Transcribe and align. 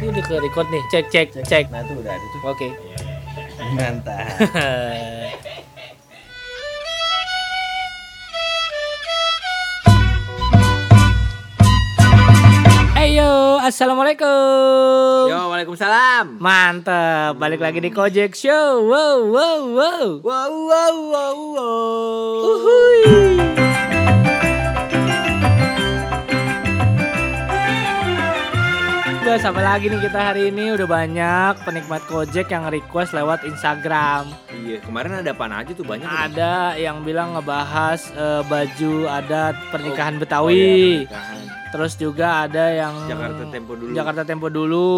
Ini 0.00 0.16
udah 0.16 0.24
ke 0.24 0.40
record 0.40 0.64
nih. 0.72 0.80
Cek 0.88 1.12
cek 1.12 1.28
cek. 1.44 1.68
Nah 1.68 1.84
tuh 1.84 2.00
udah 2.00 2.16
ada 2.16 2.26
tuh. 2.32 2.40
Oke. 2.48 2.72
Mantap. 3.76 4.32
Ayo, 12.96 13.60
assalamualaikum. 13.60 15.28
Yo, 15.28 15.52
waalaikumsalam. 15.52 16.40
Mantap, 16.40 17.36
balik 17.36 17.60
lagi 17.60 17.84
di 17.84 17.92
Kojek 17.92 18.32
Show. 18.32 18.88
Wow, 18.88 19.28
wow, 19.28 19.60
wow. 19.68 20.08
Wow 20.24 20.52
wow 20.64 20.96
wow 21.12 21.36
wow. 21.36 22.56
Uhuy. 22.56 23.69
Guys, 29.30 29.46
apa 29.46 29.62
lagi 29.62 29.86
nih 29.86 30.02
kita 30.02 30.34
hari 30.34 30.50
ini 30.50 30.74
udah 30.74 30.90
banyak 30.90 31.62
penikmat 31.62 32.02
Kojek 32.10 32.50
yang 32.50 32.66
request 32.66 33.14
lewat 33.14 33.46
Instagram. 33.46 34.26
Iya, 34.50 34.82
kemarin 34.82 35.22
ada 35.22 35.30
apaan 35.30 35.54
aja 35.54 35.70
tuh 35.70 35.86
banyak. 35.86 36.02
Ada 36.02 36.74
yang 36.74 37.06
bilang 37.06 37.38
ngebahas 37.38 38.10
eh, 38.10 38.42
baju 38.42 39.06
adat 39.06 39.54
pernikahan 39.70 40.18
Oh, 40.18 40.26
Betawi. 40.26 40.50
iya, 40.50 41.06
pernikahan. 41.06 41.38
Terus 41.70 41.92
juga 41.94 42.42
ada 42.42 42.74
yang 42.74 43.06
Jakarta 43.06 43.42
Tempo 43.46 43.72
dulu. 43.78 43.94
Jakarta 43.94 44.22
Tempo 44.26 44.46
dulu. 44.50 44.90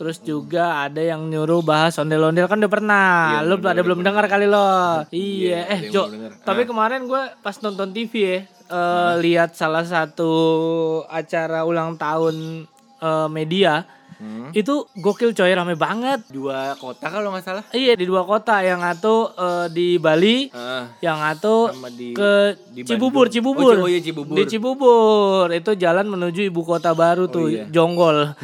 Terus 0.00 0.16
juga 0.24 0.88
ada 0.88 1.02
yang 1.04 1.28
nyuruh 1.28 1.60
bahas 1.60 2.00
ondel-ondel 2.00 2.48
kan 2.48 2.56
udah 2.56 2.72
pernah. 2.72 3.44
Iya, 3.44 3.60
pada 3.60 3.76
udah 3.76 3.84
belum 3.84 4.00
dengar 4.00 4.24
kali 4.32 4.48
lo. 4.48 5.04
Iya, 5.12 5.12
Iya, 5.12 5.60
eh 5.68 5.80
ada 5.84 5.92
Jo. 5.92 6.08
Tapi 6.40 6.64
Ah. 6.64 6.68
kemarin 6.72 7.04
gue 7.04 7.22
pas 7.44 7.56
nonton 7.60 7.92
TV 7.92 8.12
ya, 8.16 8.38
eh, 8.48 9.12
lihat 9.20 9.52
salah 9.52 9.84
satu 9.84 10.32
acara 11.04 11.68
ulang 11.68 12.00
tahun 12.00 12.64
eh, 13.02 13.28
media. 13.28 13.84
Hmm. 14.22 14.54
Itu 14.54 14.86
gokil 14.94 15.34
coy, 15.34 15.50
rame 15.50 15.74
banget. 15.74 16.22
Dua 16.30 16.78
kota 16.78 17.10
kalau 17.10 17.34
nggak 17.34 17.42
salah. 17.42 17.64
Iya 17.74 17.98
di 17.98 18.06
dua 18.06 18.22
kota 18.22 18.62
yang 18.62 18.78
satu 18.78 19.34
eh, 19.34 19.66
di 19.74 19.98
Bali, 19.98 20.46
Ah, 20.54 20.94
yang 21.02 21.18
satu 21.18 21.74
sama 21.74 21.90
di 21.90 22.14
ke 22.14 22.54
di 22.70 22.86
Cibubur, 22.86 23.26
Bandung. 23.26 23.34
Cibubur. 23.34 23.74
Oh, 23.82 23.84
oh 23.84 23.90
iya 23.90 23.98
Cibubur. 23.98 24.34
Di 24.38 24.42
Cibubur 24.46 25.46
itu 25.50 25.74
jalan 25.74 26.06
menuju 26.06 26.46
ibu 26.46 26.62
kota 26.62 26.94
baru 26.94 27.26
tuh, 27.26 27.50
iya. 27.50 27.66
Jonggol. 27.66 28.30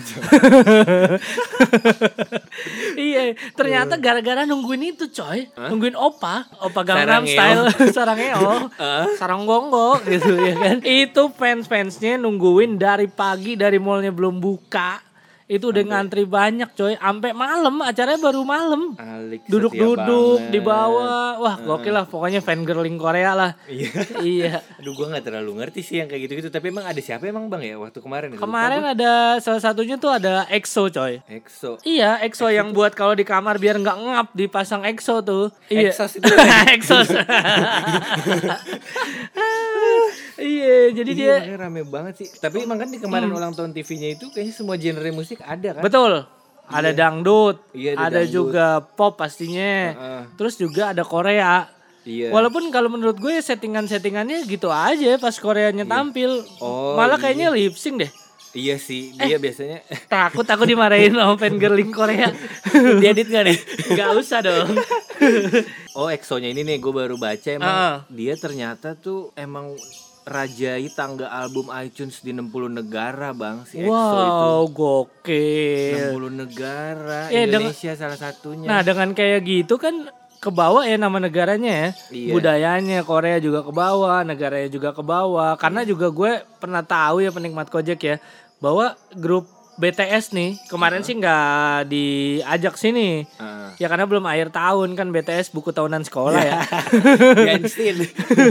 iya, 2.99 3.35
ternyata 3.55 3.95
gara-gara 3.97 4.43
nungguin 4.43 4.97
itu 4.97 5.07
coy, 5.11 5.47
nungguin 5.55 5.95
opa, 5.95 6.49
opa 6.59 6.81
Gangnam. 6.83 7.25
Style, 7.29 7.65
sarangeo, 7.93 8.69
Ah. 8.81 9.07
sarang 9.15 9.45
gongo 9.45 10.01
gitu 10.03 10.35
ya 10.35 10.55
kan. 10.57 10.77
Itu 11.07 11.31
fans-fansnya 11.31 12.19
nungguin 12.19 12.81
dari 12.81 13.07
pagi 13.07 13.55
dari 13.55 13.77
mallnya 13.77 14.11
belum 14.11 14.41
buka. 14.41 15.05
Itu 15.49 15.73
udah 15.73 15.81
ngantri 15.81 16.29
banyak 16.29 16.77
coy, 16.77 16.95
sampai 17.01 17.33
malam 17.33 17.81
acaranya 17.81 18.21
baru 18.21 18.45
malam. 18.45 18.93
Duduk-duduk 19.49 20.53
di 20.53 20.61
bawah. 20.61 21.41
Wah, 21.41 21.57
gokil 21.57 21.97
lah 21.97 22.05
pokoknya 22.05 22.45
fan 22.45 22.69
girling 22.69 23.01
Korea 23.01 23.33
lah. 23.33 23.51
Iya. 23.65 23.91
iya. 24.21 24.55
Aduh 24.79 24.93
gua 24.93 25.17
nggak 25.17 25.25
terlalu 25.25 25.65
ngerti 25.65 25.81
sih 25.81 25.97
yang 26.05 26.09
kayak 26.13 26.29
gitu-gitu 26.29 26.49
Tapi 26.53 26.69
emang 26.69 26.85
ada 26.85 27.01
siapa 27.01 27.25
emang 27.25 27.49
bang 27.49 27.65
ya 27.65 27.75
waktu 27.81 27.99
kemarin? 28.05 28.37
Kemarin 28.37 28.83
ada 28.93 29.41
salah 29.41 29.65
satunya 29.65 29.97
tuh 29.97 30.13
ada 30.13 30.45
EXO 30.53 30.93
coy. 30.93 31.25
EXO 31.25 31.81
Iya, 31.81 32.21
EXO 32.29 32.53
yang 32.53 32.77
buat 32.77 32.93
kalau 32.93 33.17
di 33.17 33.25
kamar 33.25 33.57
biar 33.57 33.81
nggak 33.81 33.97
ngap 33.97 34.29
dipasang 34.37 34.85
EXO 34.85 35.25
tuh. 35.25 35.49
Iya. 35.73 35.97
Exos 35.97 36.21
itu. 36.21 36.29
Exos. 36.77 37.09
iya, 40.39 40.77
jadi 40.93 41.11
Iya 41.11 41.37
dia 41.43 41.57
rame 41.59 41.83
banget 41.83 42.15
sih 42.17 42.29
Tapi 42.33 42.63
emang 42.63 42.79
kan 42.79 42.87
di 42.87 42.97
kemarin 42.97 43.29
ulang 43.29 43.53
tahun 43.53 43.71
TV-nya 43.73 44.15
itu 44.15 44.27
Kayaknya 44.29 44.55
semua 44.55 44.75
genre 44.75 45.11
musik 45.11 45.39
ada 45.41 45.71
kan 45.75 45.83
betul. 45.83 46.13
Ada 46.65 46.93
dangdut, 46.93 47.65
Iya, 47.73 47.97
ada 47.97 48.01
ada 48.07 48.21
dangdut. 48.21 48.29
juga 48.31 48.67
pop 48.85 49.17
pastinya. 49.17 49.97
Terus 50.37 50.55
juga 50.55 50.93
ada 50.93 51.01
Korea. 51.01 51.65
Iya 52.05 52.29
Walaupun 52.29 52.69
kalau 52.69 52.89
menurut 52.89 53.17
gue 53.17 53.33
settingan-settingannya 53.39 54.45
gitu 54.45 54.69
aja 54.69 55.17
pas 55.17 55.33
Koreanya 55.35 55.85
tampil. 55.85 56.45
Oh, 56.61 56.93
Malah 56.93 57.17
iya. 57.17 57.23
kayaknya 57.25 57.47
lip 57.51 57.73
sync 57.73 58.05
deh. 58.05 58.13
Iya 58.49 58.77
sih 58.77 59.13
Dia 59.13 59.37
biasanya 59.37 59.85
Takut 60.09 60.45
aku 60.45 60.65
dimarahin 60.65 61.13
sama 61.13 61.37
fan 61.41 61.57
girling 61.57 61.89
Korea. 61.89 62.29
Diedit 63.01 63.29
gak 63.29 63.45
nih? 63.45 63.59
Gak 63.93 64.09
usah 64.15 64.41
dong. 64.41 64.69
Oh 65.95 66.07
EXO-nya 66.07 66.49
ini 66.49 66.63
nih 66.63 66.77
gue 66.77 66.93
baru 66.93 67.17
baca 67.17 67.49
emang 67.49 67.65
Ah. 67.67 67.97
Dia 68.09 68.37
ternyata 68.37 68.93
tuh 68.93 69.33
emang 69.35 69.73
rajai 70.29 70.87
tangga 70.91 71.27
album 71.27 71.73
iTunes 71.75 72.21
di 72.21 72.31
60 72.31 72.45
negara 72.71 73.33
bang 73.33 73.65
si 73.65 73.79
EXO 73.79 73.89
itu 73.89 73.91
Wow, 73.91 74.61
gokil. 74.69 76.13
60 76.13 76.31
negara 76.31 77.21
deng- 77.27 77.49
Indonesia 77.49 77.93
salah 77.95 78.15
satunya 78.17 78.67
Nah, 78.67 78.81
dengan 78.81 79.11
kayak 79.11 79.41
gitu 79.43 79.75
kan 79.77 80.07
kebawa 80.39 80.85
ya 80.85 80.95
nama 80.95 81.19
negaranya 81.19 81.67
ya. 81.67 81.89
Iya. 82.09 82.33
Budayanya 82.33 82.99
Korea 83.03 83.39
juga 83.39 83.61
ke 83.61 83.73
bawah, 83.73 84.23
negaranya 84.23 84.69
juga 84.69 84.93
ke 84.93 85.03
bawah. 85.03 85.57
Karena 85.57 85.83
Iya. 85.83 85.89
juga 85.89 86.07
gue 86.09 86.33
pernah 86.57 86.81
tahu 86.81 87.21
ya 87.21 87.31
penikmat 87.31 87.67
Gojek 87.67 87.99
ya 88.01 88.17
bahwa 88.59 88.95
grup 89.13 89.51
BTS 89.79 90.35
nih 90.35 90.59
kemarin 90.67 91.07
sih 91.07 91.15
nggak 91.15 91.87
diajak 91.87 92.75
sini. 92.75 93.23
Ah. 93.39 93.71
Ya 93.79 93.87
karena 93.87 94.11
belum 94.11 94.27
akhir 94.27 94.51
tahun 94.51 94.99
kan 94.99 95.15
BTS 95.15 95.55
buku 95.55 95.71
tahunan 95.71 96.03
sekolah 96.03 96.43
ya. 96.43 96.61
Ganstin 97.47 98.03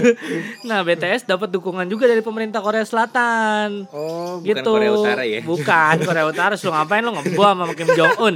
nah, 0.72 0.88
BTS 0.88 1.28
dapat 1.28 1.52
dukungan 1.52 1.84
juga 1.92 2.08
dari 2.08 2.24
pemerintah 2.24 2.64
Korea 2.64 2.88
Selatan. 2.88 3.92
Oh 3.92 4.40
bukan 4.40 4.48
gitu. 4.48 4.72
Korea 4.72 4.92
Utara 4.96 5.24
ya 5.28 5.44
Bukan 5.44 5.96
Korea 6.08 6.26
Utara. 6.32 6.56
Lu 6.56 6.72
ngapain 6.72 7.04
lu 7.04 7.12
ngebom 7.12 7.58
sama 7.60 7.74
Kim 7.76 7.90
Jong 7.92 8.16
Un? 8.24 8.36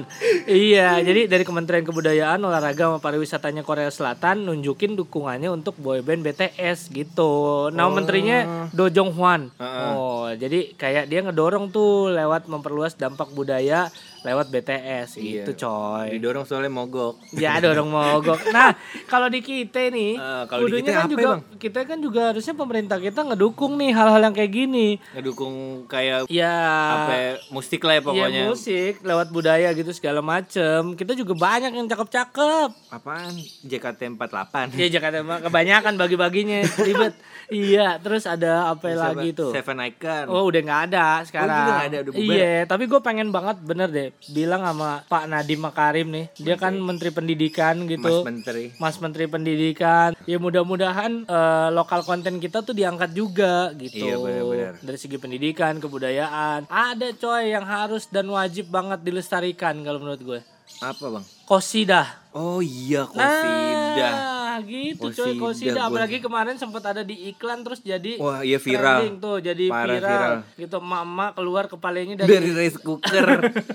iya, 0.52 1.00
jadi 1.00 1.32
dari 1.32 1.48
Kementerian 1.48 1.88
Kebudayaan, 1.88 2.44
Olahraga 2.44 2.92
sama 2.92 3.00
Pariwisatanya 3.00 3.64
Korea 3.64 3.88
Selatan 3.88 4.52
nunjukin 4.52 5.00
dukungannya 5.00 5.48
untuk 5.48 5.80
boyband 5.80 6.28
BTS 6.28 6.92
gitu. 6.92 7.72
Nama 7.72 7.88
menterinya 7.88 8.68
Do 8.76 8.92
Jong 8.92 9.16
Hwan. 9.16 9.48
Heeh. 9.56 9.90
Oh, 9.96 10.28
jadi 10.36 10.76
kayak 10.76 11.08
dia 11.08 11.24
ngedorong 11.24 11.72
tuh 11.72 12.12
lewat 12.12 12.52
memperluas 12.52 12.81
dampak 12.98 13.30
budaya 13.32 13.94
lewat 14.22 14.48
BTS 14.48 15.10
Iya. 15.16 15.44
gitu 15.44 15.52
coy. 15.60 16.14
Didorong 16.14 16.44
soalnya 16.44 16.70
mogok 16.70 17.18
Ya 17.32 17.58
dorong 17.58 17.90
mogok. 17.90 18.38
Nah, 18.52 18.78
kalau 19.06 19.28
di 19.28 19.40
kita 19.40 19.88
nih, 19.88 20.14
Eh, 20.14 20.44
kalau 20.46 20.66
di 20.66 20.80
kita 20.80 20.92
kan 20.94 21.06
juga 21.08 21.24
emang? 21.28 21.42
kita 21.58 21.80
kan 21.84 21.98
juga 21.98 22.22
harusnya 22.30 22.54
pemerintah 22.54 22.98
kita 22.98 23.22
ngedukung 23.24 23.76
nih 23.76 23.92
hal-hal 23.92 24.22
yang 24.22 24.32
kayak 24.32 24.52
gini. 24.52 24.88
Ngedukung 25.12 25.56
kayak 25.86 26.26
Ya, 26.28 26.54
apa 26.96 27.12
ya, 27.12 27.32
musik 27.50 27.82
lah 27.82 27.94
ya 27.94 28.02
pokoknya 28.04 28.30
ya 28.38 28.48
musik 28.48 28.94
lewat 29.02 29.28
budaya 29.30 29.68
gitu 29.72 29.90
segala 29.90 30.22
macem. 30.22 30.94
Kita 30.94 31.12
juga 31.14 31.34
banyak 31.34 31.74
yang 31.74 31.88
cakep-cakep. 31.88 32.70
Apaan? 32.90 33.34
JKT48 33.64 34.76
Ya 34.76 34.88
Jakarta 34.92 35.20
mah 35.22 35.42
kebanyakan 35.42 35.94
bagi-baginya 35.96 36.62
ribet. 36.78 37.14
iya, 37.50 37.98
terus 37.98 38.24
ada 38.24 38.70
apa 38.70 38.86
lagi 38.92 39.34
tuh? 39.34 39.50
Seven 39.52 39.82
Icon 39.82 40.26
Oh 40.28 40.46
udah 40.46 40.62
nggak 40.62 40.82
ada 40.88 41.06
sekarang. 41.24 41.50
udah 41.50 41.74
nggak 41.74 41.88
ada, 41.88 41.98
udah 42.00 42.14
bubar. 42.14 42.32
Iya, 42.32 42.54
tapi 42.66 42.84
gue 42.86 43.02
pengen 43.02 43.28
banget 43.30 43.58
bener 43.62 43.90
deh 43.90 44.11
bilang 44.32 44.62
sama 44.62 45.04
Pak 45.08 45.26
Nadiem 45.28 45.62
Makarim 45.62 46.08
nih. 46.12 46.26
Dia 46.38 46.56
kan 46.56 46.76
Menteri 46.78 47.10
Pendidikan 47.12 47.76
Mas 47.84 47.90
gitu. 47.98 48.14
Menteri 48.24 48.64
Mas 48.78 48.96
Menteri 49.02 49.26
Pendidikan. 49.28 50.14
Ya 50.30 50.38
mudah-mudahan 50.38 51.26
eh, 51.26 51.70
lokal 51.74 52.06
konten 52.06 52.38
kita 52.38 52.62
tuh 52.62 52.76
diangkat 52.76 53.12
juga 53.16 53.72
gitu. 53.76 54.04
Iya, 54.04 54.16
benar-benar. 54.20 54.74
Dari 54.82 54.98
segi 54.98 55.18
pendidikan, 55.18 55.78
kebudayaan. 55.78 56.68
Ada 56.68 57.14
coy 57.18 57.52
yang 57.54 57.66
harus 57.66 58.08
dan 58.10 58.28
wajib 58.30 58.70
banget 58.70 59.02
dilestarikan 59.04 59.80
kalau 59.86 60.00
menurut 60.02 60.22
gue. 60.22 60.40
Apa 60.80 61.06
bang? 61.20 61.26
Kosidah. 61.46 62.08
Oh 62.32 62.64
iya 62.64 63.04
Kosida 63.12 64.08
Nah, 64.08 64.41
gitu 64.64 65.06
coy 65.08 65.32
Kosidah, 65.32 65.38
Kosidah. 65.38 65.74
gua- 65.76 65.88
Apalagi 65.92 66.18
kemarin 66.18 66.56
sempat 66.56 66.84
ada 66.86 67.02
di 67.02 67.16
iklan 67.28 67.62
terus 67.62 67.80
jadi 67.80 68.16
Wah 68.16 68.42
iya 68.42 68.58
viral 68.58 69.02
trending 69.02 69.16
tuh 69.18 69.38
jadi 69.40 69.66
Parah, 69.68 69.86
viral. 69.90 70.10
viral. 70.10 70.36
Gitu 70.56 70.76
emak-emak 70.78 71.30
keluar 71.34 71.64
kepalanya 71.66 72.16
dari, 72.18 72.30
dari 72.32 72.52
rice 72.52 72.78
cooker 72.78 73.28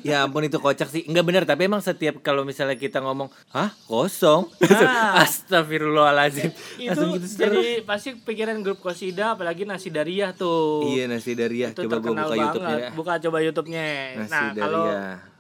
ya 0.03 0.23
ampun 0.23 0.43
itu 0.43 0.57
kocak 0.57 0.87
sih 0.87 1.03
nggak 1.03 1.25
benar 1.25 1.43
tapi 1.45 1.65
emang 1.65 1.81
setiap 1.81 2.19
kalau 2.21 2.43
misalnya 2.43 2.75
kita 2.75 2.99
ngomong 2.99 3.27
hah 3.49 3.71
kosong 3.85 4.49
Ah. 4.77 5.21
astagfirullahaladzim 5.25 6.51
itu 6.77 6.87
langsung 6.87 7.11
gitu 7.15 7.27
seru. 7.27 7.43
jadi 7.53 7.65
pasti 7.83 8.15
pikiran 8.17 8.61
grup 8.61 8.79
Kosida 8.79 9.33
apalagi 9.33 9.63
nasi 9.63 9.89
dariah 9.89 10.31
tuh. 10.33 10.85
iya 10.87 11.07
nasi 11.07 11.33
daria 11.33 11.69
itu 11.69 11.83
coba 11.83 11.97
gue 11.97 12.11
buka 12.11 12.25
banget. 12.29 12.61
nya 12.61 12.89
Buka 12.93 13.13
coba 13.21 13.39
YouTube-nya. 13.41 13.87
nasi 14.19 14.31
nah, 14.31 14.51
kalau 14.53 14.85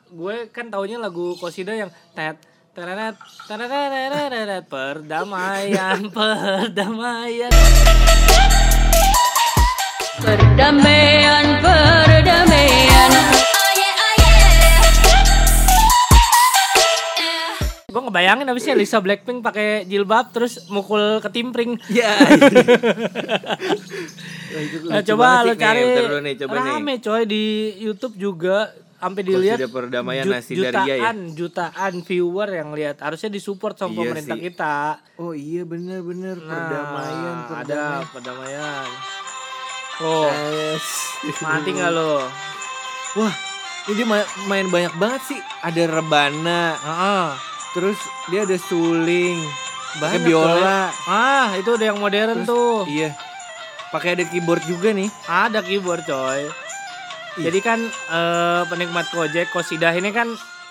gue 0.09 0.37
kan 0.49 0.67
taunya 0.67 0.97
lagu 0.97 1.35
Kosida 1.35 1.73
yang 1.73 1.89
tet 2.13 2.37
terenet 2.77 3.17
terenet 3.49 4.65
perdamaian 4.73 6.13
perdamaian. 6.13 7.53
Perdamaian, 10.17 11.47
perdamaian. 11.65 13.13
gue 17.97 18.03
ngebayangin 18.13 18.45
abisnya 18.53 18.77
Lisa 18.77 19.01
Blackpink 19.01 19.41
pakai 19.41 19.89
jilbab 19.89 20.29
terus 20.37 20.69
mukul 20.69 21.25
ketimpring. 21.25 21.81
Ya. 21.89 22.13
Nah, 24.89 25.05
coba 25.05 25.45
lo 25.45 25.53
cari. 25.53 25.85
nih, 26.25 26.35
coba 26.41 26.65
nih. 26.65 26.81
rame 26.81 26.95
coy 27.05 27.29
di 27.29 27.77
YouTube 27.77 28.17
juga 28.17 28.73
sampai 28.99 29.23
dilihat 29.23 29.59
perdamaian 29.67 30.23
jut- 30.23 30.35
nasi 30.35 30.53
daria 30.55 30.73
ya. 30.75 30.97
jutaan 30.99 31.17
jutaan 31.33 31.95
viewer 32.01 32.49
yang 32.51 32.71
lihat 32.71 32.97
harusnya 32.99 33.29
disupport 33.29 33.75
sama 33.75 33.93
Iya 33.93 34.01
pemerintah 34.03 34.35
sih. 34.35 34.43
kita 34.45 34.77
Oh 35.17 35.33
iya 35.33 35.63
bener-bener 35.63 36.37
Nah, 36.37 36.49
perdamaian, 36.51 37.37
ada 37.55 37.55
perdamaian. 37.55 38.03
perdamaian 38.11 38.89
oh 39.99 40.29
Yes. 40.29 40.87
mati 41.41 41.71
nggak 41.71 41.91
lo 41.91 42.21
Wah, 43.15 43.33
ini 43.87 43.93
dia 43.95 44.05
ma- 44.05 44.29
main 44.45 44.67
banyak 44.67 44.93
banget 44.95 45.23
sih. 45.27 45.41
Ada 45.63 45.89
rebana, 45.91 46.77
Heeh. 46.77 47.27
terus 47.73 47.97
dia 48.27 48.45
ada 48.45 48.53
suling, 48.59 49.41
pakai 49.97 50.21
biola. 50.21 50.93
ah 51.09 51.57
itu 51.57 51.71
udah 51.71 51.87
yang 51.87 51.97
modern 51.97 52.45
Terus- 52.45 52.45
tuh 52.47 52.85
Iya. 52.85 53.17
Pakai 53.89 54.13
ada 54.13 54.25
keyboard 54.27 54.61
juga 54.65 54.93
nih. 54.93 55.09
ada 55.25 55.61
keyboard 55.61 56.05
coy. 56.05 56.45
Jadi 57.39 57.59
kan 57.61 57.79
eh, 57.85 58.63
penikmat 58.67 59.07
Gojek 59.09 59.49
Kosidah 59.51 59.93
ini 59.93 60.11
kan 60.11 60.29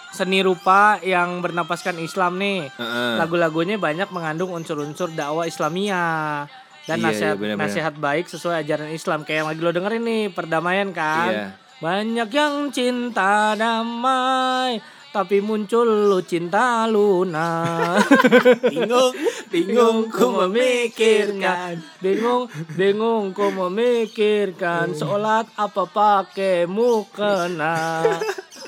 seni 0.09 0.39
rupa 0.39 0.95
yang 1.01 1.39
bernapaskan 1.39 1.99
Islam 1.99 2.35
nih 2.35 2.71
Heeh. 2.71 3.13
lagu-lagunya 3.17 3.75
banyak 3.75 4.07
mengandung 4.09 4.49
unsur-unsur 4.49 5.11
dakwah 5.11 5.43
Islamiyah 5.43 6.47
dan 6.85 6.97
Iya, 6.97 7.05
nasihat 7.05 7.33
iya, 7.33 7.41
benar-benar. 7.41 7.67
nasihat 7.67 7.93
baik 7.95 8.25
sesuai 8.25 8.55
ajaran 8.61 8.89
Islam 8.89 9.21
kayak 9.21 9.37
yang 9.37 9.49
lagi 9.49 9.59
lo 9.59 9.71
dengerin 9.71 10.03
nih 10.03 10.23
perdamaian 10.29 10.89
kan 10.89 11.29
Iya. 11.29 11.47
banyak 11.75 12.29
yang 12.31 12.53
cinta 12.69 13.53
damai 13.53 14.79
tapi 15.15 15.39
muncul 15.39 15.87
lu 16.11 16.19
cinta 16.19 16.83
lunak 16.91 18.03
Bingung, 18.75 19.15
bingung 19.47 19.97
ku 20.11 20.27
memikirkan. 20.43 21.79
bingung 22.03 22.51
bingung 22.75 23.31
ku 23.31 23.47
memikirkan. 23.47 24.91
Sholat 24.91 25.47
apa 25.55 25.87
pakai 25.87 26.67
mukena? 26.67 28.03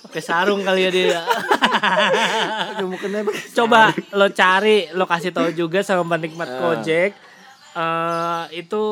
Pakai 0.07 0.23
sarung 0.23 0.63
kali 0.63 0.87
ya 0.87 0.91
dia. 0.93 1.21
Coba 3.57 3.91
lo 4.15 4.31
cari 4.31 4.87
lo 4.95 5.03
kasih 5.03 5.35
tahu 5.35 5.51
juga 5.51 5.83
sama 5.83 6.15
penikmat 6.15 6.47
Ah. 6.47 6.59
Gojek. 6.63 7.11
Eh 7.75 8.43
itu 8.63 8.83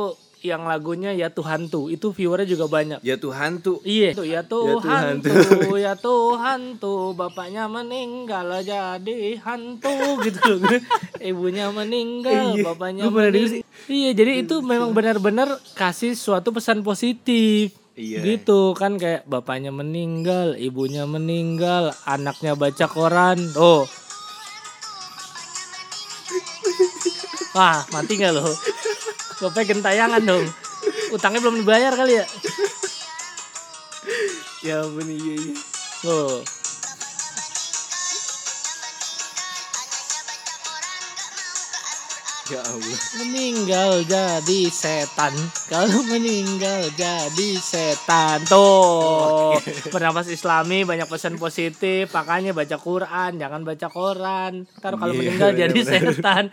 yang 0.46 0.70
lagunya 0.70 1.12
ya 1.12 1.34
Tuhan 1.34 1.68
tuh 1.68 1.90
itu 1.90 2.14
viewernya 2.14 2.46
juga 2.46 2.70
banyak 2.70 3.00
Ya 3.02 3.18
Tuhan 3.18 3.66
tuh. 3.66 3.82
Iya, 3.82 4.14
tuh 4.14 4.28
ya 4.30 4.46
Tuhan 4.46 4.86
Tuhan 4.86 5.14
tuh, 5.26 5.78
ya 5.78 5.94
Tuhan 5.98 6.78
tuh, 6.78 7.18
bapaknya 7.18 7.66
meninggal 7.66 8.62
jadi 8.62 9.42
hantu 9.42 9.98
gitu 10.26 10.62
loh. 10.62 10.78
Ibunya 11.18 11.74
meninggal, 11.74 12.56
Iya, 12.56 12.64
bapaknya 12.64 13.10
meninggal. 13.10 13.66
Iya, 13.90 14.10
jadi 14.14 14.46
itu 14.46 14.62
memang 14.62 14.94
benar-benar 14.94 15.58
kasih 15.74 16.14
suatu 16.14 16.54
pesan 16.54 16.86
positif. 16.86 17.74
Iya. 17.96 18.20
Gitu 18.28 18.76
kan 18.76 19.00
kayak 19.00 19.24
bapaknya 19.24 19.72
meninggal, 19.72 20.60
ibunya 20.60 21.08
meninggal, 21.08 21.96
anaknya 22.04 22.52
baca 22.58 22.86
koran. 22.92 23.40
Oh. 23.56 23.86
Wah, 27.56 27.88
mati 27.96 28.20
nggak 28.20 28.36
lo? 28.36 28.52
Bapaknya 29.42 29.76
gentayangan 29.76 30.22
dong. 30.24 30.46
Utangnya 31.12 31.40
belum 31.44 31.60
dibayar 31.64 31.92
kali 31.92 32.20
ya? 32.20 32.26
Ya 34.66 34.82
ampun 34.82 35.06
iya 35.10 35.34
iya. 35.38 35.56
Oh. 36.10 36.42
Ya 42.46 42.62
Allah. 42.62 43.00
Meninggal 43.18 44.06
jadi 44.06 44.70
setan. 44.70 45.34
Kalau 45.66 46.06
meninggal 46.06 46.94
jadi 46.94 47.50
setan. 47.58 48.46
Tuh. 48.46 49.58
Bernapas 49.90 50.30
Islami 50.30 50.86
banyak 50.86 51.10
pesan 51.10 51.36
positif. 51.36 52.14
Makanya 52.14 52.54
baca 52.54 52.78
Quran, 52.78 53.32
jangan 53.36 53.66
baca 53.66 53.88
koran. 53.90 54.70
Ntar 54.78 54.94
kalau 54.94 55.10
Iya, 55.12 55.20
meninggal 55.20 55.50
jadi 55.58 55.74
benar-benar. 55.74 56.14
setan. 56.14 56.44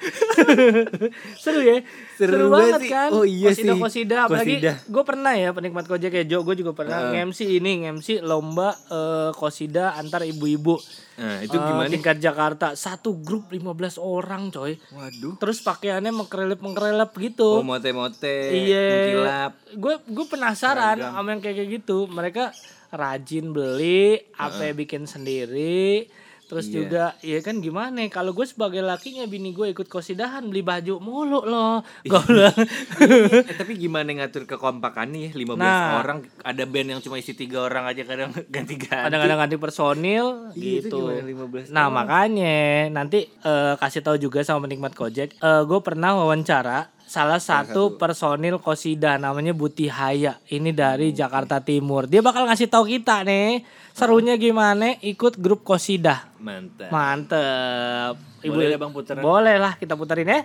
Seru 1.42 1.60
ya? 1.60 1.84
Seru 2.16 2.48
banget 2.48 2.56
banget 2.72 2.80
sih. 2.80 2.90
kan? 2.90 3.10
Oh 3.12 3.24
iya 3.24 3.48
Kosidah, 3.50 3.68
sih. 3.68 3.80
Kosidah. 3.84 4.20
Apalagi 4.24 4.54
gue 4.88 5.04
pernah 5.04 5.32
ya 5.34 5.48
penikmat 5.52 5.84
kojek 5.84 6.08
kayak 6.10 6.26
Jo. 6.26 6.40
Gue 6.40 6.56
juga 6.56 6.72
pernah 6.72 7.04
Heeh. 7.04 7.20
nge-MC 7.20 7.40
ini. 7.52 7.84
Nge-MC 7.84 8.24
lomba 8.24 8.72
eh, 8.88 9.30
kosidah 9.36 9.92
antar 9.94 10.24
ibu-ibu. 10.24 10.80
Nah, 11.12 11.44
itu 11.44 11.52
Eh, 11.52 11.60
gimana? 11.62 11.88
tingkat 11.88 12.16
Jakarta. 12.18 12.72
Satu 12.72 13.16
grup 13.16 13.48
15 13.48 13.96
orang 13.96 14.48
coy. 14.48 14.80
Waduh. 14.90 15.36
Terus 15.36 15.60
pakaiannya 15.60 16.08
mengkerelip-mengkerelip 16.10 17.12
gitu. 17.14 17.60
Oh, 17.60 17.62
mote-mote, 17.62 18.32
Iya. 18.48 19.52
Gue 19.72 20.00
gue 20.02 20.26
penasaran 20.26 20.96
Seragam. 20.96 21.12
sama 21.12 21.28
yang 21.30 21.40
kayak 21.40 21.56
kayak 21.58 21.70
gitu. 21.78 21.98
Mereka 22.06 22.52
rajin 22.90 23.52
beli, 23.52 24.20
apa 24.34 24.72
bikin 24.72 25.04
sendiri. 25.04 26.08
Terus 26.52 26.68
Iya. 26.68 26.74
juga 26.74 27.04
ya 27.18 27.40
kan 27.40 27.56
gimana 27.58 28.04
kalau 28.06 28.30
gue 28.30 28.44
sebagai 28.44 28.78
lakinya 28.78 29.24
bini 29.24 29.50
gue 29.50 29.72
ikut 29.72 29.88
kosidahan 29.88 30.44
beli 30.44 30.60
baju 30.60 31.00
mulu 31.00 31.40
loh. 31.42 31.80
Gue 32.02 32.20
bilang, 32.22 32.52
eh, 33.48 33.56
tapi 33.56 33.72
gimana 33.74 34.12
ngatur 34.12 34.44
kekompakannya 34.44 35.18
ya? 35.18 35.30
15 35.32 35.56
Nah. 35.56 35.96
orang, 35.98 36.18
ada 36.38 36.62
band 36.62 36.88
yang 36.90 37.00
cuma 37.00 37.16
isi 37.16 37.32
tiga 37.32 37.62
orang 37.62 37.86
aja 37.86 38.04
kadang 38.04 38.36
ganti-ganti. 38.54 39.00
kadang-kadang 39.08 39.38
ganti 39.40 39.56
personil 39.56 40.52
Iya, 40.52 40.84
itu 40.84 40.92
gitu. 40.92 40.96
gimana 41.08 41.24
15 41.24 41.64
Nah 41.70 41.88
makanya 41.88 42.54
nanti 42.90 43.24
eh, 43.24 43.74
kasih 43.74 44.02
tahu 44.02 44.20
juga 44.20 44.44
sama 44.44 44.68
penikmat 44.68 44.92
Gojek. 44.92 45.32
Eh, 45.34 45.62
gue 45.64 45.80
pernah 45.80 46.12
wawancara 46.14 46.91
salah 47.12 47.36
satu, 47.36 48.00
personil 48.00 48.56
Kosida 48.56 49.20
namanya 49.20 49.52
Buti 49.52 49.84
Haya. 49.84 50.40
Ini 50.48 50.72
dari 50.72 51.12
Jakarta 51.12 51.60
Timur. 51.60 52.08
Dia 52.08 52.24
bakal 52.24 52.48
ngasih 52.48 52.72
tahu 52.72 52.88
kita 52.88 53.20
nih 53.28 53.60
serunya 53.92 54.40
gimana 54.40 54.96
ikut 55.04 55.36
grup 55.36 55.60
Kosida. 55.60 56.32
Mantap. 56.40 56.88
Mantep. 56.88 58.16
Boleh 58.48 58.66
deh, 58.72 58.78
Bang? 58.80 58.96
Boleh 59.20 59.60
lah 59.60 59.76
kita 59.76 59.92
puterin 59.92 60.24
ya. 60.24 60.40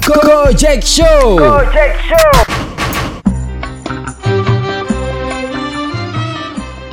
Gojek 0.00 0.80
Show. 0.80 1.36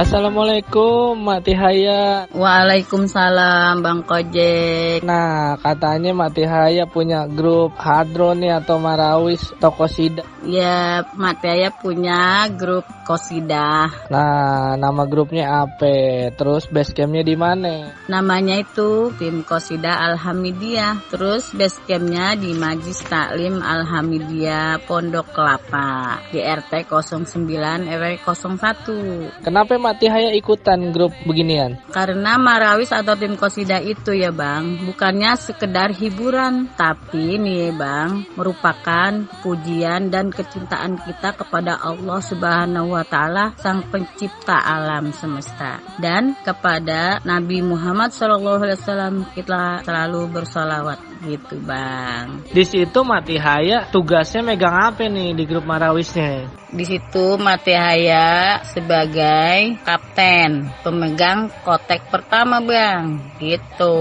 Assalamualaikum 0.02 1.14
Mati 1.14 1.54
Haya. 1.54 2.26
Waalaikumsalam 2.34 3.86
Bang 3.86 4.02
Kojek. 4.02 5.06
Nah 5.06 5.62
katanya 5.62 6.10
Mati 6.10 6.42
Haya 6.42 6.90
punya 6.90 7.30
grup 7.30 7.78
Hadro 7.78 8.34
nih 8.34 8.58
atau 8.58 8.82
Marawis 8.82 9.54
atau 9.62 9.70
Kosida. 9.70 10.26
Ya, 10.42 11.06
Mataya 11.14 11.70
punya 11.70 12.50
grup 12.50 12.82
Kosidah. 13.06 14.10
Nah, 14.10 14.74
nama 14.74 15.06
grupnya 15.06 15.68
apa? 15.68 16.34
Terus 16.34 16.66
base 16.66 16.98
campnya 16.98 17.22
di 17.22 17.38
mana? 17.38 17.94
Namanya 18.10 18.58
itu 18.58 19.14
tim 19.22 19.46
Kosidah 19.46 20.02
Alhamidiyah. 20.02 21.14
Terus 21.14 21.54
base 21.54 21.78
campnya 21.86 22.34
di 22.34 22.58
Majlis 22.58 23.06
Taklim 23.06 23.62
Alhamidiyah 23.62 24.82
Pondok 24.90 25.30
Kelapa 25.30 26.18
di 26.34 26.42
RT 26.42 26.90
09 26.90 27.86
RW 27.86 28.06
01. 28.26 29.46
Kenapa 29.46 29.78
Mati 29.78 29.91
Haya 30.08 30.32
ikutan 30.36 30.94
grup 30.96 31.12
beginian? 31.28 31.80
Karena 31.92 32.40
Marawis 32.40 32.92
atau 32.94 33.18
tim 33.18 33.36
Kosida 33.36 33.82
itu 33.82 34.16
ya 34.16 34.30
Bang, 34.30 34.80
bukannya 34.88 35.36
sekedar 35.36 35.92
hiburan, 35.92 36.72
tapi 36.78 37.36
nih 37.42 37.76
Bang, 37.76 38.24
merupakan 38.36 39.12
pujian 39.42 40.08
dan 40.14 40.32
kecintaan 40.32 41.00
kita 41.02 41.36
kepada 41.36 41.80
Allah 41.82 42.20
Subhanahu 42.22 42.96
wa 42.96 43.04
taala 43.04 43.56
sang 43.60 43.84
pencipta 43.90 44.56
alam 44.56 45.12
semesta 45.12 45.82
dan 46.00 46.38
kepada 46.46 47.20
Nabi 47.26 47.60
Muhammad 47.66 48.14
SAW 48.14 49.26
kita 49.34 49.84
selalu 49.84 50.30
bersolawat 50.30 51.00
gitu 51.26 51.58
Bang. 51.66 52.46
Di 52.50 52.64
situ 52.66 53.00
Mati 53.06 53.38
Haya 53.38 53.90
tugasnya 53.90 54.42
megang 54.42 54.74
apa 54.74 55.06
nih 55.06 55.38
di 55.38 55.44
grup 55.46 55.66
Marawisnya? 55.66 56.61
Di 56.72 56.88
situ 56.88 57.36
Mati 57.36 57.76
Haya 57.76 58.64
sebagai 58.64 59.76
kapten, 59.84 60.72
pemegang 60.80 61.52
kotek 61.68 62.08
pertama 62.08 62.64
Bang. 62.64 63.20
Gitu. 63.44 64.00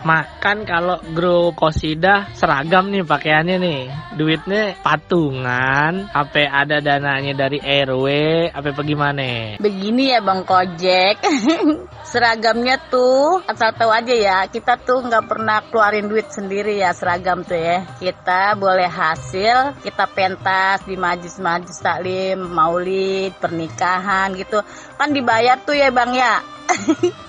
Makan 0.00 0.64
kalau 0.64 0.96
grup 1.12 1.60
Kosida 1.60 2.32
seragam 2.32 2.88
nih 2.88 3.04
pakaiannya 3.04 3.56
nih. 3.60 3.82
Duitnya 4.16 4.80
patungan, 4.80 6.08
apa 6.08 6.40
ada 6.48 6.80
dananya 6.80 7.36
dari 7.36 7.60
RW, 7.60 8.06
apa 8.48 8.72
bagaimana? 8.72 9.60
Begini 9.60 10.16
ya 10.16 10.24
Bang 10.24 10.48
Kojek, 10.48 11.20
seragamnya 12.16 12.80
tuh 12.88 13.44
asal 13.44 13.76
tahu 13.76 13.92
aja 13.92 14.14
ya, 14.16 14.38
kita 14.48 14.80
tuh 14.80 15.04
nggak 15.04 15.28
pernah 15.28 15.60
keluarin 15.68 16.08
duit 16.08 16.32
sendiri 16.32 16.80
ya 16.80 16.96
seragam 16.96 17.44
tuh 17.44 17.60
ya. 17.60 17.84
Kita 18.00 18.56
boleh 18.56 18.88
hasil, 18.88 19.84
kita 19.84 20.08
pentas 20.16 20.80
di 20.88 20.96
majlis-majlis 20.96 21.76
taklim, 21.84 22.05
maulid, 22.34 23.34
pernikahan 23.38 24.34
gitu, 24.38 24.62
kan 24.96 25.10
dibayar 25.10 25.58
tuh 25.62 25.74
ya 25.76 25.90
Bang 25.90 26.14
ya. 26.14 26.55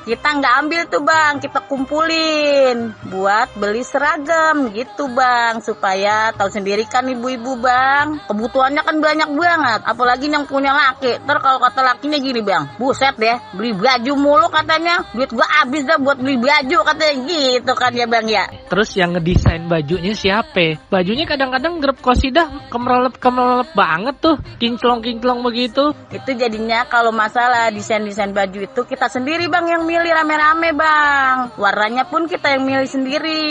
Kita 0.08 0.28
nggak 0.40 0.54
ambil 0.66 0.82
tuh 0.90 1.04
bang, 1.04 1.38
kita 1.38 1.60
kumpulin 1.70 2.96
buat 3.14 3.54
beli 3.60 3.84
seragam 3.86 4.74
gitu 4.74 5.12
bang, 5.14 5.62
supaya 5.62 6.34
tahu 6.34 6.50
sendiri 6.50 6.84
kan 6.90 7.06
ibu-ibu 7.06 7.60
bang, 7.62 8.18
kebutuhannya 8.26 8.82
kan 8.82 8.98
banyak 8.98 9.30
banget, 9.36 9.80
apalagi 9.86 10.26
yang 10.32 10.50
punya 10.50 10.74
laki. 10.74 11.22
Ntar 11.22 11.38
kalau 11.40 11.62
kata 11.62 11.82
lakinya 11.86 12.18
gini 12.18 12.42
bang, 12.42 12.66
buset 12.82 13.14
deh, 13.20 13.38
beli 13.54 13.78
baju 13.78 14.14
mulu 14.18 14.48
katanya, 14.50 15.06
duit 15.14 15.30
gua 15.30 15.46
habis 15.62 15.86
dah 15.86 16.02
buat 16.02 16.18
beli 16.18 16.42
baju 16.42 16.78
katanya. 16.82 17.16
Gitu 17.28 17.74
kan 17.78 17.92
ya 17.94 18.10
bang 18.10 18.26
ya. 18.26 18.46
Terus 18.68 18.90
yang 18.98 19.14
ngedesain 19.14 19.70
bajunya 19.70 20.18
siapa? 20.18 20.80
Bajunya 20.90 21.30
kadang-kadang 21.30 21.78
grup 21.84 22.00
kosidah 22.02 22.72
kemerlep 22.74 23.20
kemerlep 23.22 23.70
banget 23.76 24.16
tuh, 24.24 24.36
kinclong 24.58 25.04
kinclong 25.04 25.44
begitu. 25.46 25.94
Itu 26.10 26.32
jadinya 26.34 26.88
kalau 26.88 27.12
masalah 27.12 27.70
desain-desain 27.70 28.32
baju 28.32 28.66
itu 28.66 28.82
kita 28.88 29.12
sendiri 29.12 29.27
bang 29.36 29.66
yang 29.68 29.84
milih 29.84 30.08
rame-rame 30.08 30.72
bang. 30.72 31.52
Warnanya 31.60 32.08
pun 32.08 32.32
kita 32.32 32.56
yang 32.56 32.64
milih 32.64 32.88
sendiri. 32.88 33.44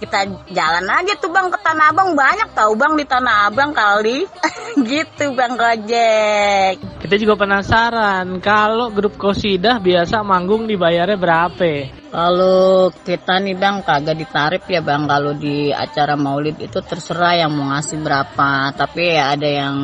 Kita 0.00 0.48
jalan 0.48 0.88
aja 0.88 1.12
tuh 1.20 1.28
bang 1.28 1.52
ke 1.52 1.60
Tanah 1.60 1.92
Abang 1.92 2.16
banyak 2.16 2.56
tahu 2.56 2.72
bang 2.80 2.96
di 2.96 3.04
Tanah 3.04 3.52
Abang 3.52 3.76
kali. 3.76 4.24
gitu 4.88 5.36
bang 5.36 5.60
Gojek. 5.60 6.74
Kita 7.04 7.14
juga 7.20 7.36
penasaran 7.36 8.40
kalau 8.40 8.88
grup 8.88 9.20
kosidah 9.20 9.76
biasa 9.76 10.24
manggung 10.24 10.64
dibayarnya 10.64 11.20
berapa? 11.20 11.92
Kalau 12.08 12.88
kita 13.04 13.44
nih 13.44 13.60
bang 13.60 13.84
kagak 13.84 14.16
ditarif 14.16 14.64
ya 14.72 14.80
bang 14.80 15.04
kalau 15.04 15.36
di 15.36 15.68
acara 15.68 16.16
maulid 16.16 16.56
itu 16.56 16.80
terserah 16.80 17.44
yang 17.44 17.52
mau 17.52 17.76
ngasih 17.76 18.00
berapa 18.00 18.72
tapi 18.72 19.14
ya 19.14 19.36
ada 19.36 19.46
yang 19.46 19.76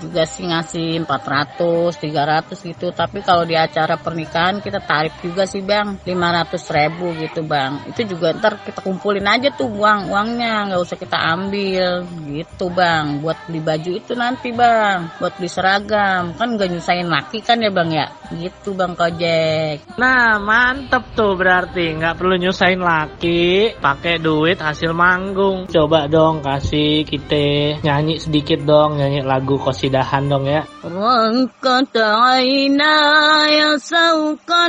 juga 0.00 0.24
sih 0.24 0.48
ngasih 0.48 1.04
400 1.04 2.00
300 2.00 2.56
gitu. 2.56 2.90
Tapi 2.90 3.20
kalau 3.20 3.44
di 3.44 3.54
acara 3.54 4.00
pernikahan 4.00 4.64
kita 4.64 4.80
tarif 4.82 5.14
juga 5.20 5.44
sih 5.44 5.60
bang. 5.60 6.00
500 6.02 6.76
ribu 6.76 7.12
gitu 7.20 7.44
bang. 7.44 7.84
Itu 7.86 8.16
juga 8.16 8.32
ntar 8.32 8.64
kita 8.64 8.80
kumpulin 8.80 9.28
aja 9.28 9.52
tuh 9.52 9.68
uang 9.68 10.08
uangnya. 10.08 10.72
Nggak 10.72 10.80
usah 10.80 10.96
kita 10.96 11.18
ambil. 11.36 12.08
Gitu 12.26 12.66
bang. 12.72 13.20
Buat 13.20 13.38
beli 13.46 13.60
baju 13.60 13.90
itu 13.92 14.12
nanti 14.16 14.48
bang. 14.50 15.12
Buat 15.20 15.36
beli 15.36 15.50
seragam. 15.52 16.32
Kan 16.34 16.56
gak 16.56 16.72
nyusahin 16.72 17.12
laki 17.12 17.44
kan 17.44 17.60
ya 17.60 17.68
bang 17.68 17.90
ya? 17.92 18.06
Gitu 18.32 18.72
bang 18.72 18.96
kojek. 18.96 19.84
Nah 20.00 20.40
mantep 20.40 21.12
tuh 21.12 21.36
berarti. 21.36 22.00
Nggak 22.00 22.16
perlu 22.16 22.34
nyusahin 22.40 22.80
laki, 22.80 23.76
pakai 23.76 24.22
duit 24.22 24.56
hasil 24.56 24.96
manggung. 24.96 25.68
Coba 25.68 26.06
dong 26.06 26.40
kasih 26.40 27.04
kita 27.04 27.80
nyanyi 27.84 28.16
sedikit 28.22 28.62
dong, 28.62 28.96
nyanyi 28.96 29.20
lagu 29.20 29.58
kosidahan 29.89 30.29
dong 30.29 30.45
ya. 30.45 30.61
رنقت 30.85 31.97
عيناي 31.97 33.57
سوقا 33.81 34.67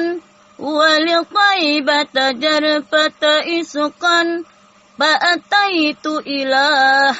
ولطيبة 0.59 2.17
جرفة 2.33 3.23
إسقا 3.61 4.21
فأتيت 4.99 6.07
إلى 6.07 6.67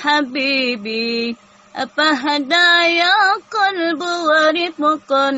حبيبي 0.03 1.37
أفهدايا 1.77 3.15
قلب 3.53 4.01
ورفقا 4.03 5.29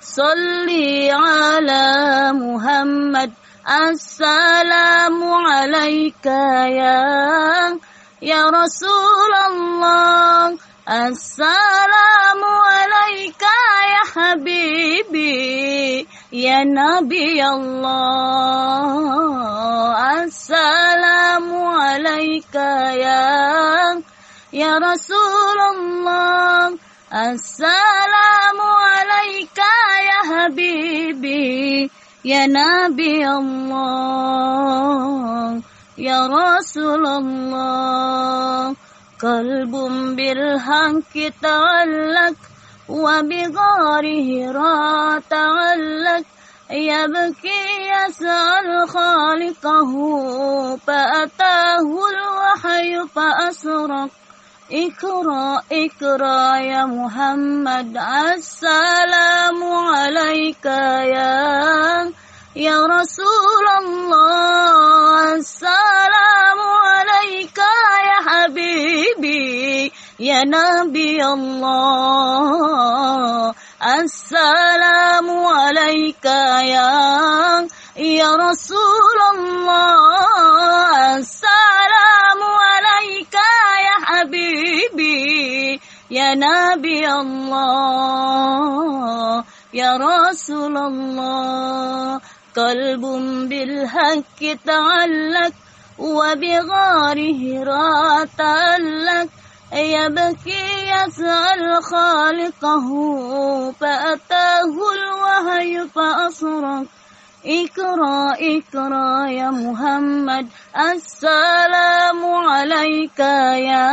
صلي 0.00 1.10
على 1.12 1.84
محمد 2.32 3.30
السلام 3.66 5.18
عليك 5.24 6.26
يا 6.80 7.04
يا 8.22 8.42
رسول 8.48 9.32
الله 9.50 10.56
السلام 10.88 12.40
عليك 12.44 13.42
يا 13.92 14.02
حبيبي 14.14 16.06
يا 16.32 16.64
نبي 16.64 17.44
الله 17.46 18.96
السلام 20.24 21.46
عليك 21.64 22.54
يا 23.04 24.02
يا 24.52 24.78
رسول 24.78 25.58
الله 25.74 26.78
السلام 27.14 28.58
عليك 28.60 29.58
يا 30.10 30.20
حبيبي 30.30 31.90
يا 32.24 32.46
نبي 32.46 33.28
الله 33.28 34.66
يا 35.98 36.26
رسول 36.26 37.06
الله 37.06 38.74
قلب 39.23 39.71
بالحق 40.15 41.13
تعلق 41.41 42.37
وبغاره 42.89 44.51
را 44.51 45.21
تعلق. 45.29 46.25
يبكي 46.71 47.63
يسأل 47.91 48.89
خالقه 48.89 49.91
فأتاه 50.87 51.87
الوحي 52.09 53.07
فأسرق. 53.15 54.09
اقرأ 54.71 55.61
اقرأ 55.71 56.57
يا 56.57 56.85
محمد 56.85 57.97
السلام 58.37 59.63
عليك 59.63 60.65
يا 60.65 62.11
يا 62.55 62.85
رسول 62.85 63.67
الله. 63.81 65.35
السلام 65.35 66.70
يا 68.09 68.17
حبيبي 68.29 69.91
يا 70.19 70.43
نبي 70.43 71.25
الله 71.25 72.51
السلام 73.81 75.27
عليك 75.45 76.25
يا 76.75 77.67
يا 77.97 78.35
رسول 78.35 79.19
الله 79.35 81.15
السلام 81.17 82.39
عليك 82.41 83.35
يا 83.87 83.95
حبيبي 84.05 85.81
يا 86.11 86.35
نبي 86.35 87.11
الله 87.11 88.61
يا 89.73 89.97
رسول 89.97 90.77
الله. 90.77 92.19
قلب 92.57 93.01
بالحق 93.49 94.39
تعلق 94.65 95.53
وبغاره 96.01 97.63
را 97.63 98.25
تعلق 98.37 99.29
يبكي 99.73 100.89
يسأل 100.91 101.83
خالقه 101.83 102.87
فأتاه 103.71 104.73
الوحي 104.95 105.87
فأصرخ. 105.95 106.83
اقرأ 107.45 108.33
اقرأ 108.33 109.27
يا 109.29 109.49
محمد 109.49 110.47
السلام 110.77 112.25
عليك 112.25 113.19
يا 113.19 113.89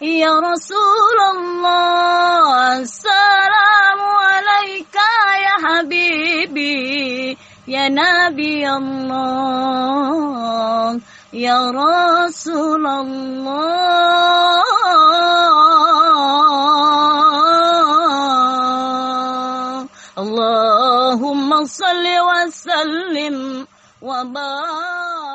يا 0.00 0.32
رسول 0.40 1.18
الله. 1.36 2.78
السلام 2.78 4.00
عليك 4.00 4.96
يا 5.44 5.54
حبيبي. 5.68 7.38
يا 7.68 7.88
نبي 7.92 8.64
الله 8.64 9.68
يا 11.32 11.70
رسول 11.70 12.86
الله. 12.86 13.84
اللهم 20.18 21.50
صل 21.66 22.06
وسلم 22.28 23.66
وبارك 24.02 25.34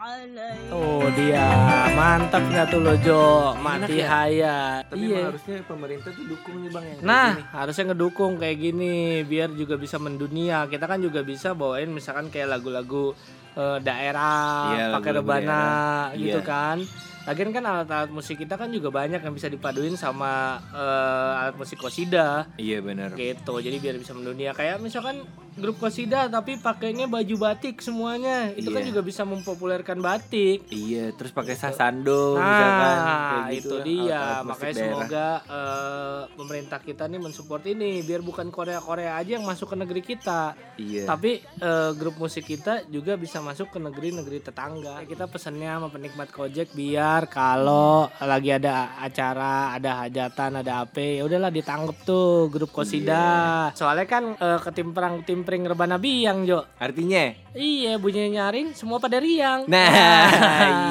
عليه 0.00 0.70
dia, 1.16 1.79
mantap 1.92 2.42
nggak 2.42 2.66
tuh 2.68 2.80
lo 2.80 2.94
Jo, 2.98 3.24
mati 3.56 3.98
ya? 3.98 4.06
haya. 4.08 4.58
Tapi 4.82 5.04
Iya. 5.06 5.28
harusnya 5.28 5.56
pemerintah 5.62 6.10
tuh 6.10 6.24
dukung 6.24 6.56
nih 6.58 6.70
bang 6.70 6.84
yang 6.86 6.98
Nah, 7.02 7.28
gini. 7.34 7.44
harusnya 7.52 7.84
ngedukung 7.86 8.32
kayak 8.36 8.56
gini 8.58 8.94
biar 9.22 9.48
juga 9.52 9.74
bisa 9.76 9.96
mendunia. 9.96 10.64
Kita 10.66 10.84
kan 10.84 10.98
juga 10.98 11.20
bisa 11.22 11.52
bawain 11.52 11.90
misalkan 11.90 12.28
kayak 12.28 12.48
lagu-lagu 12.50 13.12
eh, 13.50 13.78
daerah, 13.82 14.70
Iya, 14.70 14.86
pakai 14.94 15.10
lagu-lagu 15.10 15.18
rebana 15.42 15.58
daerah. 15.58 16.16
gitu 16.16 16.38
Iya. 16.38 16.46
kan. 16.46 16.76
Lagian 17.22 17.50
kan 17.50 17.62
alat-alat 17.62 18.08
musik 18.08 18.36
kita 18.36 18.56
kan 18.56 18.68
juga 18.68 18.88
banyak 18.90 19.20
yang 19.20 19.30
bisa 19.30 19.46
dipaduin 19.46 19.92
sama 19.94 20.56
eh, 20.66 21.40
alat 21.40 21.54
musik 21.54 21.76
kosida 21.76 22.48
Iya 22.56 22.80
benar. 22.80 23.12
gitu. 23.12 23.58
Jadi 23.58 23.76
biar 23.76 23.96
bisa 23.96 24.12
mendunia 24.12 24.50
kayak 24.50 24.78
misalkan 24.78 25.20
grup 25.52 25.76
kosida 25.76 26.26
tapi 26.26 26.56
pakainya 26.56 27.04
baju 27.06 27.34
batik 27.38 27.78
semuanya. 27.78 28.48
Itu 28.50 28.70
kan 28.70 28.80
Iya. 28.80 28.88
juga 28.88 29.00
bisa 29.02 29.22
mempopulerkan 29.22 29.98
batik. 29.98 30.64
Iya, 30.66 31.12
terus 31.12 31.30
pakai 31.30 31.54
sasando 31.54 32.34
misalkan 32.34 32.96
kayak 32.96 32.98
Nah, 33.20 33.48
gitu 33.50 33.68
itu 33.68 33.76
dia. 33.84 34.22
Makanya 34.40 34.72
daerah. 34.72 34.80
semoga 34.80 35.28
eh, 35.44 36.20
pemerintah 36.32 36.80
kita 36.80 37.04
nih 37.04 37.20
mensupport 37.20 37.62
ini 37.66 38.00
biar 38.00 38.22
bukan 38.22 38.48
Korea-Korea 38.48 39.12
aja 39.14 39.36
yang 39.36 39.44
masuk 39.44 39.68
ke 39.68 39.76
negeri 39.76 40.00
kita, 40.00 40.56
Iya. 40.76 41.04
tapi 41.04 41.36
eh, 41.42 41.90
grup 41.92 42.16
musik 42.16 42.44
kita 42.44 42.88
juga 42.88 43.14
bisa 43.14 43.38
masuk 43.40 43.68
ke 43.68 43.78
negeri-negeri 43.78 44.40
tetangga. 44.40 45.04
Kita 45.04 45.26
pesennya 45.26 45.76
sama 45.76 45.90
penikmat 45.90 46.30
Gojek 46.30 46.72
biar 46.72 47.09
kalau 47.26 48.06
lagi 48.22 48.50
ada 48.54 48.94
acara, 48.98 49.74
ada 49.74 50.06
hajatan, 50.06 50.62
ada 50.62 50.86
apa, 50.86 51.00
ya 51.00 51.22
udahlah 51.26 51.50
ditanggep 51.50 51.96
tuh 52.06 52.46
grup 52.52 52.70
Kosida. 52.70 53.70
Soalnya 53.74 54.06
kan 54.06 54.36
eh, 54.38 54.58
ketimprang 54.62 55.26
timpring 55.26 55.66
rebana 55.66 55.98
biang, 55.98 56.46
Jo. 56.46 56.62
Artinya? 56.78 57.34
Iya, 57.54 57.98
bunyinya 57.98 58.30
nyaring 58.46 58.72
semua 58.78 59.02
pada 59.02 59.18
riang. 59.18 59.66
Nah, 59.66 59.90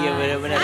iya 0.04 0.12
benar-benar. 0.16 0.60